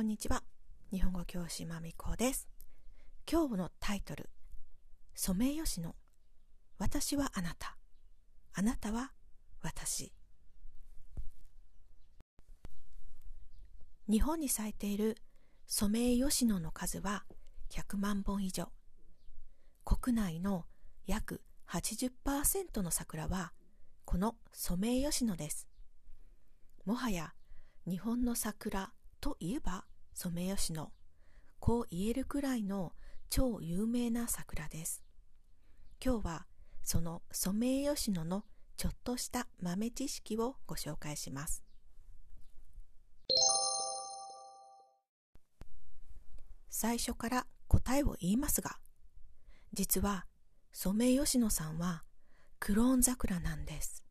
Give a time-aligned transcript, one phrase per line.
[0.00, 0.42] こんにちは。
[0.90, 2.48] 日本語教師まみこです。
[3.30, 4.30] 今日のタイトル、
[5.14, 5.94] ソメイヨシノ。
[6.78, 7.76] 私はあなた。
[8.54, 9.12] あなたは
[9.60, 10.10] 私。
[14.08, 15.18] 日本に咲いている
[15.66, 17.26] ソメイヨシノの数は
[17.70, 18.72] 100万本以上。
[19.84, 20.64] 国内の
[21.04, 23.52] 約80%の桜は
[24.06, 25.68] このソメイヨシノです。
[26.86, 27.34] もはや
[27.86, 29.84] 日本の桜といえば
[30.22, 30.92] ソメイヨシノ。
[31.60, 32.92] こう言えるくらいの
[33.30, 35.02] 超有名な桜です。
[36.04, 36.46] 今日は
[36.82, 38.44] そのソメイヨシノの
[38.76, 41.64] ちょっとした豆知識をご紹介します。
[46.68, 48.76] 最初から答えを言いますが、
[49.72, 50.26] 実は
[50.70, 52.04] ソメイヨシノさんは
[52.58, 54.04] クローン桜なんです。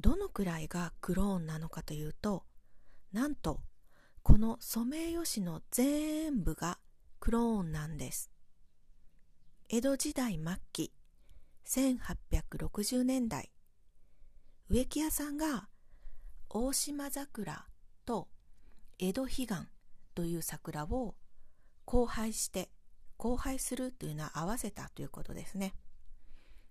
[0.00, 2.44] どのくらいがクローンなのかというと、
[3.14, 3.62] なんと
[4.22, 6.78] このソメイヨシノ全部が
[7.18, 8.30] クローンなんです。
[9.68, 10.92] 江戸時代末期、
[11.66, 13.50] 1860年代、
[14.68, 15.66] 植木屋さんが
[16.48, 17.66] 大島桜
[18.04, 18.28] と
[19.00, 19.48] 江戸彼岸
[20.14, 21.16] という桜を
[21.84, 22.70] 交配して、
[23.18, 25.74] 交配するというのは合わせたということですね。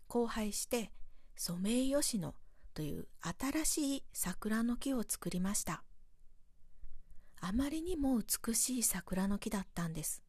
[0.08, 0.92] 交配して
[1.36, 2.34] ソメイヨシノ
[2.74, 5.84] という新しい桜の木を作りました。
[7.42, 10.24] あまりにも美しい桜の木だったんです。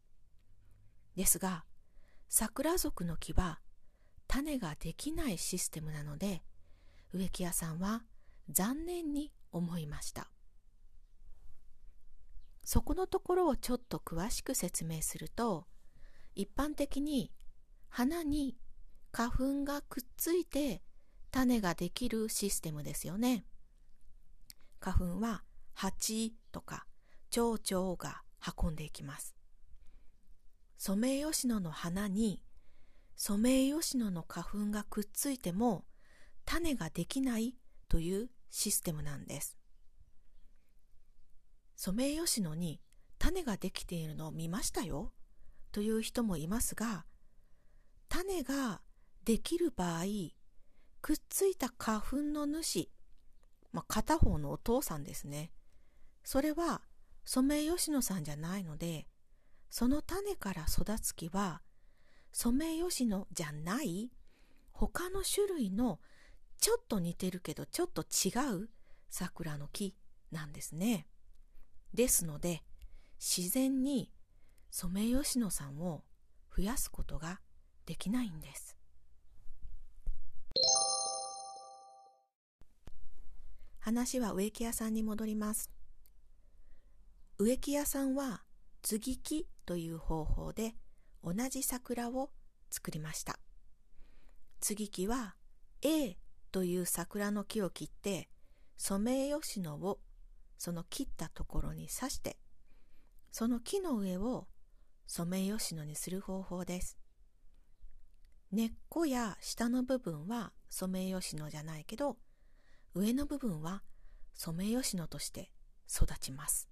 [1.14, 1.64] ですが、
[2.28, 3.60] 桜族の木は
[4.26, 6.42] 種ができないシステムなので、
[7.12, 8.02] 植木屋さんは
[8.48, 10.30] 残念に思いました。
[12.64, 15.66] そこのところをちょっと詳しく説明すると、
[16.34, 17.30] 一般的に
[17.90, 18.56] 花に
[19.10, 20.80] 花粉がくっついて
[21.30, 23.44] 種ができるシステムですよね。
[24.80, 26.86] 花粉は蜂とか
[27.32, 28.20] 蝶々が
[28.60, 29.34] 運んでいきます。
[30.76, 32.42] ソメイヨシノの花に
[33.16, 35.86] ソメイヨシノの花粉がくっついても
[36.44, 37.54] 種ができない
[37.88, 39.56] というシステムなんです。
[41.74, 42.82] ソメイヨシノに
[43.18, 45.14] 種ができているのを見ましたよ
[45.72, 47.06] という人もいますが、
[48.10, 48.82] 種が
[49.24, 50.02] できる場合、
[51.00, 52.90] くっついた花粉の主、
[53.72, 55.50] まあ、片方のお父さんですね。
[56.24, 56.82] それは
[57.24, 59.06] ソメイヨシノさんじゃないので、
[59.70, 61.62] その種から育つ木は、
[62.32, 64.10] ソメイヨシノじゃない
[64.72, 66.00] 他の種類の
[66.58, 68.30] ちょっと似てるけどちょっと違
[68.62, 68.70] う
[69.10, 69.94] 桜の木
[70.30, 71.06] なんですね。
[71.94, 72.62] ですので、
[73.18, 74.10] 自然に
[74.70, 76.02] ソメイヨシノさんを
[76.56, 77.40] 増やすことが
[77.86, 78.76] できないんです。
[83.78, 85.70] 話は植木屋さんに戻ります。
[87.42, 88.44] 植木屋さんは
[88.84, 90.76] 接ぎ木という方法で
[91.24, 92.30] 同じ桜を
[92.70, 93.36] 作りました。
[94.60, 95.34] 接ぎ木は
[95.82, 96.16] A
[96.52, 98.28] という桜の木を切って
[98.76, 99.98] ソメイヨシノを
[100.56, 102.38] その切ったところに刺して
[103.32, 104.46] その木の上を
[105.08, 106.96] ソメイヨシノにする方法です。
[108.52, 112.18] 根っこや下の部分はソメイヨシノじゃないけど
[112.94, 113.82] 上の部分は
[114.32, 115.50] ソメイヨシノとして
[115.92, 116.71] 育ちます。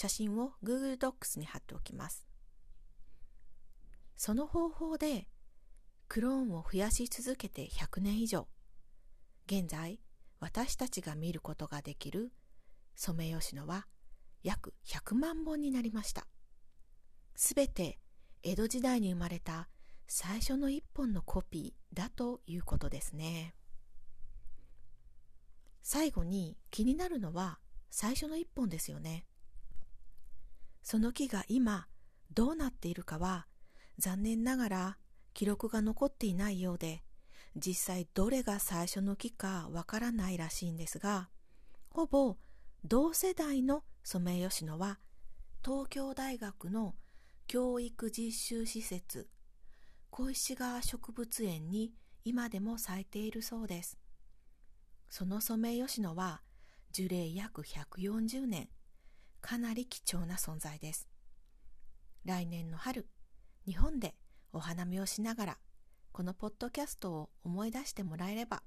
[0.00, 2.24] 写真を Google Docs に貼っておきます。
[4.16, 5.26] その方法で
[6.06, 8.46] クローンを増やし続けて100年以上。
[9.46, 9.98] 現在、
[10.38, 12.30] 私たちが見ることができる
[12.94, 13.88] ソメイヨシノは
[14.44, 16.28] 約100万本になりました。
[17.34, 17.98] すべて
[18.44, 19.68] 江戸時代に生まれた
[20.06, 23.56] 最初の一本のコピーだということですね。
[25.82, 27.58] 最後に気になるのは
[27.90, 29.24] 最初の一本ですよね。
[30.82, 31.86] その木が今
[32.34, 33.46] どうなっているかは
[33.98, 34.98] 残念ながら
[35.34, 37.02] 記録が残っていないようで
[37.56, 41.28] 実際どれが最初の木かわからないらしいんですが
[41.90, 42.36] ほぼ
[42.84, 44.98] 同世代のソメイヨシノは
[45.64, 46.94] 東京大学の
[47.46, 49.28] 教育実習施設
[50.10, 51.92] 小石川植物園に
[52.24, 53.98] 今でも咲いているそうです。
[55.08, 56.42] そのソメイヨシノは
[56.92, 58.68] 樹齢約140年
[59.40, 61.08] かなり貴重な存在です。
[62.24, 63.08] 来年の春、
[63.66, 64.14] 日本で
[64.52, 65.58] お花見をしながら、
[66.12, 68.62] このポッドキャストを思い出してもらえれば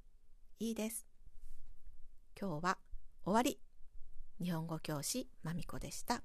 [0.59, 1.05] いいです。
[2.39, 2.77] 今日は
[3.23, 3.59] 終わり。
[4.41, 6.23] 日本語教師まみこでした。